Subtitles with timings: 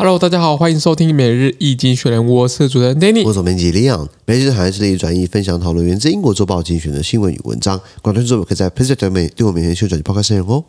[0.00, 10.64] Hello，大家好，欢迎收听每日易经选联，我是主持人 Danny，我是总编辑 Leon，每日海外之类转译分享讨论源自英国周报精选的新闻与文章，广东作者可以在 PressPlay 上面对我每天修转播客内容哦。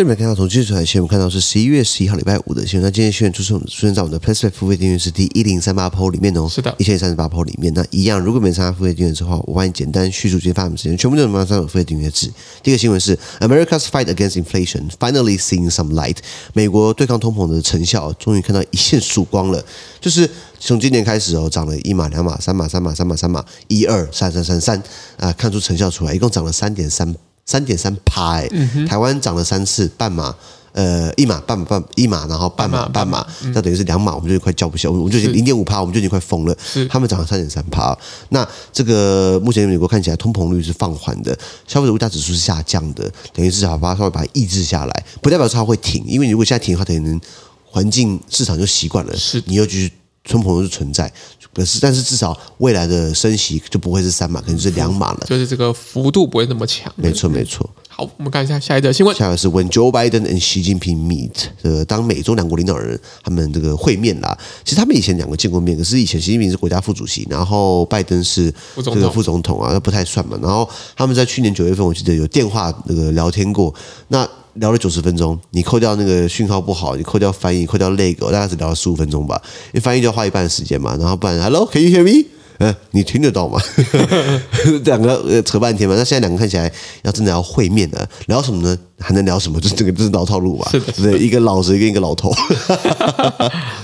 [0.00, 2.82] 这边看到从技术出来新闻，我们看到是十一月十一号礼拜五的新闻。
[2.82, 7.70] 那今天新闻出现出现在我们的 PressPlay 付费订阅是第一零三八 po 里面哦，是的，一千三十八 po 里面。
[7.74, 12.32] 那一样，如果没参加付费订阅的话，我帮你简单叙述今天发生什么事情，全部都是马上有付费订阅制。
[12.62, 16.16] 第一个新闻是 America's fight against inflation finally seeing some light，
[16.54, 19.62] 美国对抗通膨的成效终于看到一线曙光了。
[20.00, 20.26] 就是
[20.58, 24.82] 从今年开始哦，涨了一码、两码、三码、三码、三码、三码，一二三三三三
[25.18, 27.14] 啊，看出成效出来，一共涨了三点三
[27.50, 28.48] 三点三趴哎，
[28.86, 30.32] 台湾涨了三次半码。
[30.72, 36.56] 呃，一码半码半一码，然后半码半码，那等于是两码，我们就快叫不消，我们就零点五趴，我们就已经快疯了。
[36.88, 37.92] 他们涨了三点三趴。
[38.28, 47.20] 那这个目前美国看起来通膨率是放缓的，消费者物价指数是下降的，等于至少把它稍微把它抑制下来，不代表它会停，因为如果现在停的话，可能
[47.64, 49.92] 环境市场就习惯了，是你又继续
[50.24, 51.12] 通膨又是存在。
[51.52, 56.90] 可是，但是至少未来的升息就不会是三码，可能是两码了，就是这个幅度不会那么强。
[56.94, 57.68] 没错，没错。
[57.88, 59.14] 好，我们看一下下一则新闻。
[59.16, 64.38] 下一个是 When Joe Biden and Xi Jinping meet，呃当美中两国领导人他们这个会面啦。
[64.64, 70.38] 其实他们以前两个见过面，可是以前习近平是国家副主席，然后拜登是这个副总统啊，那不太算嘛。
[70.40, 73.74] 然后他们在去年九月份，我记得有电话那个聊天过，
[74.06, 79.40] 那聊了九十分钟，你扣掉那个讯号不好，你扣掉翻译，扣掉那个，大概只聊了十五分钟吧。
[79.72, 82.26] 你翻译就要花一半时间嘛，然后不然，Hello，Can you hear me？
[82.58, 83.58] 嗯，你听得到吗？
[84.84, 85.94] 两个扯半天嘛。
[85.96, 86.70] 那现在两个看起来
[87.02, 88.78] 要真的要会面的，聊什么呢？
[89.00, 89.58] 还能聊什么？
[89.60, 90.68] 就是这个就是老套路吧。
[90.70, 92.32] 是的，是，一个老实跟一个老头。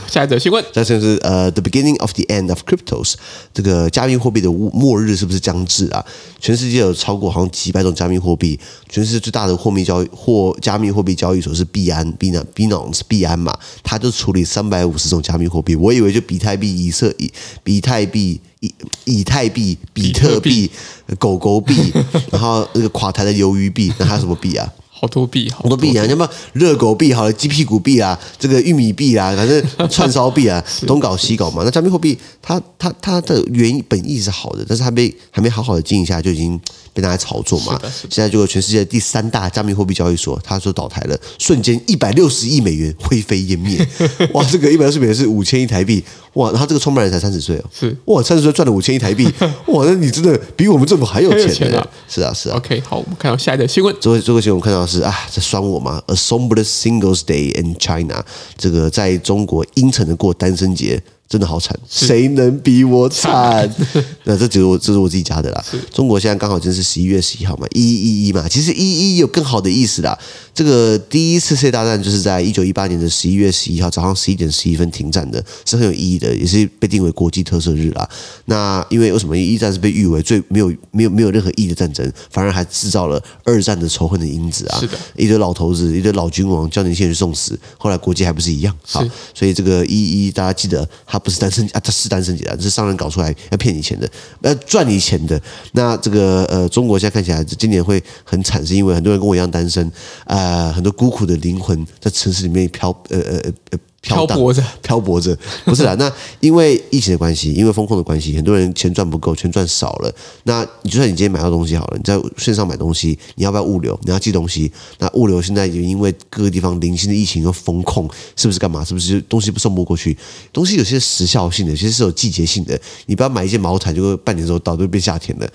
[0.06, 3.14] 下一则新闻，这就是呃，the beginning of the end of cryptos，
[3.52, 6.04] 这个加密货币的末日是不是将至啊？
[6.38, 8.58] 全世界有超过好像几百种加密货币，
[8.88, 15.74] 全世界最大的货币交易或加密货币交易所是币安，Binance，币安嘛，它就处理三百五十种加密货币。
[15.74, 17.32] 我以为就比特币、以色以
[17.64, 18.40] 比特币。
[18.60, 18.74] 以
[19.04, 20.70] 以太币、比特币、
[21.18, 21.92] 狗狗币，
[22.32, 24.66] 然后那个垮台的鱿鱼币，那还有什么币啊？
[24.98, 26.06] 好多币，好多币啊！
[26.06, 31.62] 要么热狗币好了，鸡屁股币啊，这个玉米币啊，反正串烧币啊， 东搞西搞嘛。
[31.64, 36.58] 那加密货币，它它它的原本意是好的，但是它被还没好好的经营下，就已经
[36.94, 37.78] 被大家炒作嘛。
[38.08, 43.86] 现在就全世界第三大加密货币交易所，它说倒台了，瞬间一百六十亿美元灰飞烟灭。
[44.32, 46.02] 哇，这个一百六十美元是五千亿台币。
[46.32, 49.26] 哇，然后这个创办人才三十岁哦，是哇，三十岁赚了五千亿台币，
[49.68, 52.56] 哇，那你真的比我们政府还有钱啊是啊，是啊。
[52.58, 53.94] OK，好，我们看到下一个新闻。
[53.98, 58.24] 这个这个新闻我们看到是啊，这酸我吗？A somber Singles Day in China，
[58.56, 61.02] 这个在中国阴沉的过单身节。
[61.28, 63.68] 真的好惨，谁能比我惨？
[64.22, 65.64] 那这只是我这是我自己加的啦。
[65.92, 68.48] 中国现在刚好就是十一月十一号嘛，一一一嘛。
[68.48, 70.16] 其实一一有更好的意思啦。
[70.54, 78.08] 这个第一次世界大战就是在一九一八年的十一月十一号早上十一点十一分停战的，是很有意义的，也是被定为国际特色日啦。
[78.44, 84.78] 那因为为什么一战是被誉为最没有没有没有任何意义的战争，反而还制造了二战的仇恨的因子啊？
[84.78, 88.72] 是的，一堆老头子，一堆老君王叫年轻人去送死，后来国际还不是一样？
[88.84, 89.04] 好，
[89.34, 90.88] 所以这个一一大家记得。
[91.16, 94.06] 他不是单身啊，他是单身节啊，这是商人搞出来要骗你钱的，
[94.42, 95.40] 呃赚你钱的。
[95.72, 99.90] 那这个呃，中国现在看起来今年会很惨，是因为很多人跟我一样单身
[100.26, 103.78] 啊、很多孤苦的灵魂在城市里面飘呃呃呃。
[104.10, 105.94] 呃漂泊着， 漂泊着，不是啦。
[105.98, 110.14] 那因为疫情的关系，因为风控的关系，很多人钱赚不够，钱赚少了。
[110.44, 113.98] 那你就算你今天买到东西好了，你在线上买东西，你要不要物流？
[114.02, 118.84] 你要寄东西，那物流现在也因为各个地方零星的疫情和风控，是不是干嘛？
[118.84, 120.16] 是不是东西不送不过去？
[120.52, 122.78] 东西有些时效性的，有些是有季节性的。
[123.06, 125.48] 你不要买一件毛毯，就半年之后到就变夏天了，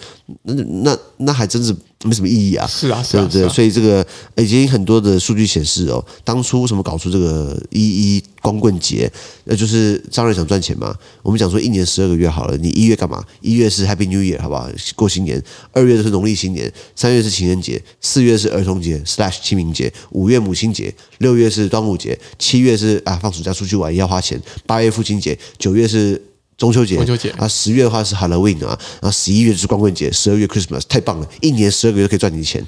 [0.43, 1.75] 那那那还真是。
[2.03, 4.05] 没什么意义啊，是啊，是啊，对对，所以这个
[4.35, 9.11] 已经很多的数据显示哦，当初为什么搞出这个一一光棍节？
[9.43, 10.95] 那就是商人想赚钱嘛。
[11.21, 13.23] 我们讲说一年十二个月好了，你一月干嘛？
[13.41, 14.67] 一月是 Happy New Year，好不好？
[14.95, 15.41] 过新年。
[15.71, 26.19] 二月是农历新年，三月是情人节，四月是儿童节 slash 清明节，五月母亲节，六月是端午节，七月是啊放暑假出去玩要花钱，八月父亲节，九月是。
[26.61, 32.63] 中秋节，中秋节啊，十月的话是 Halloween 啊，然后十一月就是光棍节，十二月 Christmas，太棒了，一年十二个月可以赚你的钱，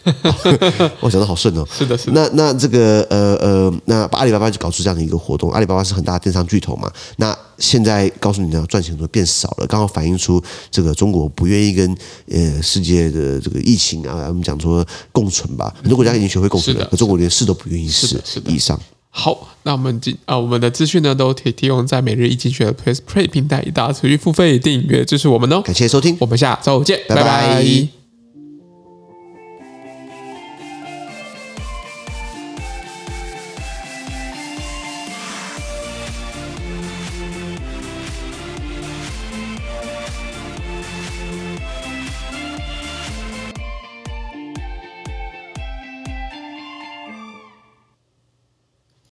[0.99, 1.63] 我讲的好顺哦。
[1.71, 2.13] 是的，是的。
[2.13, 11.95] 那那这个呃呃，那阿里巴巴就搞出这样的一个活动，阿里巴巴是很大的电商巨头嘛，那现在告诉你呢，赚钱都变少了，刚好反映出这个中国不愿意跟
[12.31, 18.79] 呃世界的这个疫情啊，我们讲说共存吧，很多国家已经学会共存了，可中国连试都不愿意试，是的，以上。
[19.15, 25.61] 好，那我们今啊，我们的资讯呢都提提供在每日一精选的 PressPlay 平台，大家持续付费订阅支持我们哦。
[25.61, 27.23] 感谢收听，我们下周见，拜拜。
[27.23, 28.02] 拜拜。